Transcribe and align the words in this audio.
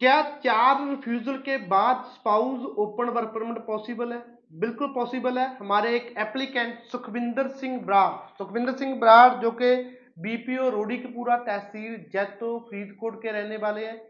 क्या 0.00 0.22
चार 0.22 0.88
रिफ्यूजल 0.88 1.36
के 1.36 1.56
बाद 1.56 2.04
spouse 2.04 2.60
open 2.78 3.08
work 3.08 3.28
permit 3.28 3.58
possible 3.58 4.12
है? 4.12 4.22
बिल्कुल 4.52 4.88
पॉसिबल 4.88 5.38
है। 5.38 5.56
हमारे 5.56 5.96
एक 5.96 6.14
एप्लीकेंट 6.18 6.78
सुखविंदर 6.82 7.48
सिंह 7.48 7.80
बराड़ 7.80 8.34
सुखविंदर 8.34 8.72
सिंह 8.72 9.00
बराड़ 9.00 9.34
जो 9.34 9.50
कि 9.50 9.74
बीपीओ 10.18 10.68
रोडी 10.70 10.98
के 10.98 11.08
पूरा 11.08 11.36
तहसील 11.36 11.96
जैतो, 12.12 12.58
फरीदकोट 12.58 13.22
के 13.22 13.32
रहने 13.32 13.56
वाले 13.56 13.86
हैं। 13.86 14.00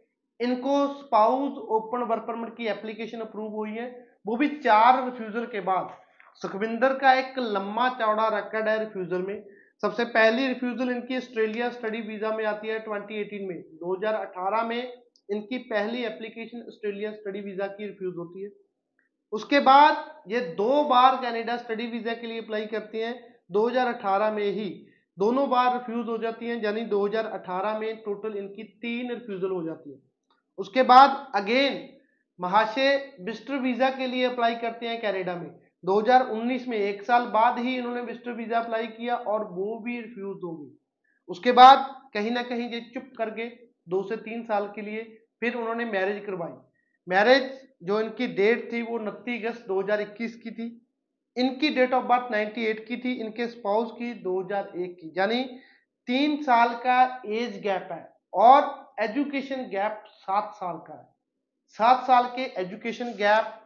इनको 0.40 0.86
स्पाउस 0.86 1.58
ओपन 1.58 2.02
वर्क 2.02 2.22
परमिट 2.22 2.56
की 2.56 2.66
एप्लीकेशन 2.66 3.18
अप्रूव 3.18 3.52
हुई 3.52 3.70
है। 3.70 4.06
वो 4.26 4.36
भी 4.36 4.48
चार 4.48 5.04
रिफ्यूजल 5.04 5.46
के 5.46 5.60
बाद। 5.60 5.98
सुखविंदर 6.34 6.92
का 6.92 7.12
एक 7.12 7.34
लंबा 7.38 7.88
चौड़ा 7.88 8.28
रिकॉर्ड 8.28 8.68
है 8.68 8.78
रिफ्यूजल 8.78 9.22
में। 9.22 9.63
सबसे 9.82 10.04
पहली 10.04 10.46
रिफ्यूजल 10.48 10.90
इनकी 10.90 11.16
ऑस्ट्रेलिया 11.16 11.68
स्टडी 11.70 12.00
वीज़ा 12.00 12.30
में 12.36 12.44
आती 12.44 12.68
है 12.68 12.78
2018 12.78 13.46
में। 13.48 13.62
2018 13.78 14.62
में 14.64 14.92
इनकी 15.28 15.58
पहली 15.64 16.04
एप्लीकेशन 16.04 16.62
ऑस्ट्रेलिया 16.68 17.12
स्टडी 17.12 17.40
वीज़ा 17.40 17.66
की 17.66 17.86
रिफ्यूज 17.86 18.14
होती 18.16 18.42
है। 18.42 18.50
उसके 19.32 19.60
बाद 19.60 20.32
ये 20.32 20.40
दो 20.56 20.82
बार 20.84 21.16
कनाडा 21.16 21.56
स्टडी 21.56 21.86
वीज़ा 21.86 22.14
के 22.14 22.26
लिए 22.26 22.40
अप्लाई 22.42 22.66
करती 22.66 22.98
हैं। 22.98 23.14
2018 23.52 24.30
में 24.30 24.50
ही 24.52 24.68
दोनों 25.18 25.48
बार 25.50 25.72
रिफ्यूज 25.72 26.08
हो 26.08 26.16
जाती 26.18 26.46
हैं, 26.46 26.62
यानी 26.62 26.84
2018 26.84 27.78
में 27.78 27.96
टोटल 27.96 28.36
इनकी 28.36 28.62
तीन 28.62 29.10
रिफ्यूजल 29.10 29.50
हो 29.50 29.62
जाती 29.62 29.90
है। 29.90 29.98
उसके 30.58 30.82
बाद 30.84 31.26
अगेन 31.34 31.88
महाशय 32.38 33.16
बिस्टर 33.20 33.58
वीज़ा 33.58 33.90
के 33.90 34.06
लिए 34.06 34.24
अप्लाई 34.24 34.54
करते 34.56 34.86
हैं 34.86 35.00
कनाडा 35.02 35.34
में। 35.34 35.50
2019 35.84 36.66
में 36.68 36.76
एक 36.78 37.02
साल 37.02 37.26
बाद 37.26 37.58
ही 37.58 37.76
इन्होंने 37.76 38.00
विस्टर 38.00 38.32
वीज़ा 38.32 38.58
अप्लाई 38.58 38.86
किया 38.86 39.16
और 39.16 39.44
वो 39.44 39.78
भी 39.78 40.00
रिफ्यूज 40.00 40.40
हो 40.44 40.56
गई। 40.56 40.70
उसके 41.28 41.52
बाद 41.52 41.90
कहीं 42.14 42.30
ना 42.30 42.42
कहीं 42.42 42.68
ये 42.70 42.80
चुप 42.94 43.10
करके 43.18 43.48
दो 43.88 44.02
से 44.02 44.16
तीन 44.16 44.42
साल 44.42 44.66
के 44.74 44.82
लिए, 44.82 45.02
फिर 45.40 45.54
उन्होंने 45.54 45.84
मैरिज 45.84 46.24
करवाई। 46.26 46.52
मैरिज 47.08 47.50
जो 47.82 48.00
इनकी 48.00 48.26
डेट 48.26 48.72
थी 48.72 48.82
वो 48.82 48.98
उनतीस 48.98 49.44
अगस्त 49.44 49.66
2021 49.68 50.36
की 50.36 50.50
थी। 50.50 50.68
इनकी 51.36 51.68
डेट 51.68 51.92
ऑफ़ 51.92 52.04
बर्थ 52.04 52.30
98 52.32 52.80
की 52.80 52.96
थी, 52.96 53.12
इनके 53.12 53.46
स्पाउस 53.48 53.90
की 53.90 54.12
2001 54.14 54.94
की। 54.94 55.12
यानी 55.18 55.42
तीन 56.08 56.42
साल 56.42 56.74
का 56.76 57.22
एज 57.26 57.60
गैप 57.62 57.88
है 57.92 58.12
और 58.34 58.94
एजुकेशन 59.00 59.62
गैप 59.62 60.04
सात 60.06 60.52
साल 60.54 60.76
का 60.76 60.94
है। 60.94 61.08
सात 61.78 62.06
साल 62.06 62.24
के 62.36 62.42
एजुकेशन 62.60 63.12
गैप 63.12 63.60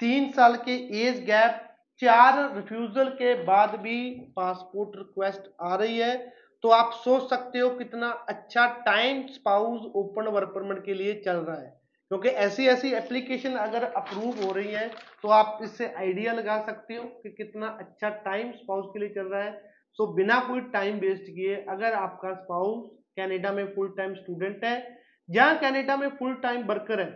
तीन 0.00 0.30
साल 0.32 0.56
के 0.58 0.72
एज 1.00 1.24
गैप, 1.24 1.60
चार 2.02 2.54
रिफ्यूजल 2.54 3.08
के 3.10 3.34
बाद 3.44 3.74
भी 3.80 3.98
पासपोर्ट 4.36 4.96
रिक्वेस्ट 4.96 5.50
आ 5.62 5.74
रही 5.74 5.98
है। 5.98 6.16
तो 6.64 6.68
आप 6.70 6.92
सोच 6.94 7.28
सकते 7.30 7.58
हो 7.58 7.68
कितना 7.70 8.08
अच्छा 8.28 8.66
time 8.86 9.26
spouse 9.28 9.80
open 9.96 10.28
work 10.28 10.48
permit 10.48 10.84
के 10.84 10.94
लिए 10.94 11.14
चल 11.24 11.36
रहा 11.36 11.56
है। 11.56 11.72
क्योंकि 12.10 12.28
ऐसी 12.28 12.66
ऐसी 12.66 12.90
एप्लीकेशन 12.94 13.54
अगर 13.58 13.84
अप्रूव 13.84 14.42
हो 14.44 14.52
रही 14.52 14.72
है 14.72 14.88
तो 15.22 15.28
आप 15.28 15.58
इससे 15.62 15.92
आइडिया 15.94 16.32
लगा 16.32 16.58
सकते 16.66 16.94
हो 16.94 17.04
कि 17.22 17.30
कितना 17.32 17.66
अच्छा 17.80 18.08
टाइम 18.24 18.50
स्पाउस 18.52 18.90
के 18.92 19.00
लिए 19.00 19.08
चल 19.08 19.26
रहा 19.26 19.42
है। 19.42 19.52
सो 19.98 20.06
बिना 20.14 20.38
कोई 20.40 20.60
टाइम 20.72 20.98
वेस्ट 20.98 21.22
किए, 21.24 21.54
अगर 21.68 21.92
आपका 21.92 22.32
स्पाउस 22.34 22.90
कैनेडा 23.16 23.52
में 23.52 23.64
फुल 23.74 23.94
टाइम 23.96 24.14
स्टूडेंट 24.14 24.64
है, 24.64 24.98
या 25.28 25.52
कैनेडा 25.54 25.96
में 25.96 26.08
फुल 26.08 26.34
टाइम 26.42 26.64
वर्कर 26.66 27.00
है 27.00 27.10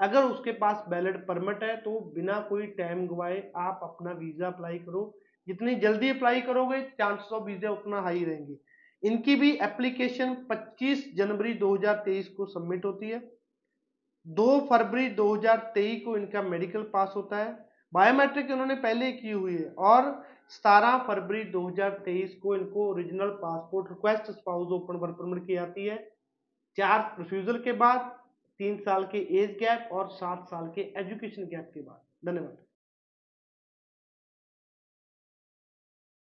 अगर 0.00 0.24
उसके 0.24 0.52
पास 0.54 0.84
वैलिड 0.88 1.16
परमिट 1.26 1.62
है 1.62 1.76
तो 1.76 1.98
बिना 2.14 2.40
कोई 2.48 2.66
टाइम 2.74 3.06
गवाए 3.06 3.40
आप 3.56 3.80
अपना 3.82 4.10
वीज़ा 4.18 4.46
अप्लाई 4.46 4.78
करो। 4.78 5.02
जितनी 5.46 5.74
जल्दी 5.76 6.08
अप्लाई 6.10 6.40
करोगे 6.40 6.80
चांसेस 6.98 7.32
ऑफ़ 7.32 7.44
वीज़ा 7.44 7.70
उतना 7.70 8.00
हाई 8.00 8.24
रहेंगे। 8.24 8.56
इनकी 9.02 9.36
भी 9.36 9.50
एप्लीकेशन 9.62 10.34
25 10.50 11.04
जनवरी 11.16 11.54
2023 11.54 12.28
को 12.28 12.46
सबमिट 12.46 12.84
होती 12.84 13.10
है। 13.10 13.20
2 14.26 14.58
फरवरी 14.70 15.08
2023 15.14 16.00
को 16.00 16.16
इनका 16.16 16.42
मेडिकल 16.44 16.82
पास 16.92 17.12
होता 17.16 17.36
है। 17.36 17.52
बायोमेट्रिक 17.92 18.50
इन्होंने 18.50 18.74
पहले 18.76 19.10
की 19.12 19.30
हुई 19.30 19.54
है 19.54 19.68
और 19.86 20.10
17 20.52 20.98
फरवरी 21.06 21.42
2023 21.52 22.34
को 22.34 22.54
इनको 22.56 22.88
original 22.90 23.28
passport 23.42 23.88
request 23.90 24.30
spouse 24.32 24.72
open 24.72 24.96
work 24.96 25.16
permit 25.18 25.46
की 25.46 25.54
जाती 25.54 25.86
है। 25.86 25.96
चार 26.78 27.14
रिफ्यूजल 27.18 27.58
के 27.58 27.72
बाद 27.74 28.17
तीन 28.58 28.78
साल 28.78 29.04
के 29.04 29.18
एज 29.38 29.50
गैप 29.58 29.88
और 29.92 30.08
सात 30.08 30.46
साल 30.46 30.72
के 30.74 30.92
एजुकेशन 30.96 31.44
गैप 31.44 31.70
के 31.74 31.80
बाद। 31.80 32.02
धन्यवाद। 32.26 32.56